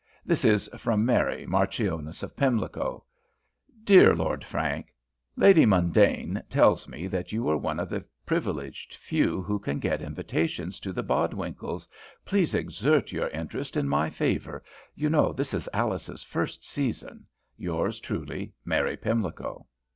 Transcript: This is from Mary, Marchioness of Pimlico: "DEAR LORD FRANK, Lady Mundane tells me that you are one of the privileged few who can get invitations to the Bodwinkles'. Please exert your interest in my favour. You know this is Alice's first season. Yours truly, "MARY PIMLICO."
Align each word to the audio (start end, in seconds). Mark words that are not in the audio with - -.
This 0.25 0.43
is 0.43 0.67
from 0.79 1.05
Mary, 1.05 1.45
Marchioness 1.45 2.23
of 2.23 2.35
Pimlico: 2.35 3.05
"DEAR 3.83 4.15
LORD 4.15 4.43
FRANK, 4.43 4.91
Lady 5.35 5.63
Mundane 5.63 6.41
tells 6.49 6.87
me 6.87 7.05
that 7.05 7.31
you 7.31 7.47
are 7.47 7.55
one 7.55 7.79
of 7.79 7.87
the 7.87 8.03
privileged 8.25 8.95
few 8.95 9.43
who 9.43 9.59
can 9.59 9.77
get 9.77 10.01
invitations 10.01 10.79
to 10.79 10.91
the 10.91 11.03
Bodwinkles'. 11.03 11.87
Please 12.25 12.55
exert 12.55 13.11
your 13.11 13.27
interest 13.27 13.77
in 13.77 13.87
my 13.87 14.09
favour. 14.09 14.63
You 14.95 15.07
know 15.07 15.31
this 15.33 15.53
is 15.53 15.69
Alice's 15.71 16.23
first 16.23 16.65
season. 16.67 17.27
Yours 17.55 17.99
truly, 17.99 18.53
"MARY 18.65 18.97
PIMLICO." 18.97 19.67